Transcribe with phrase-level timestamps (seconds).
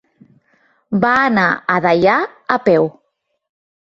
[1.03, 1.45] Va anar
[1.75, 2.17] a Deià
[2.57, 2.91] a peu.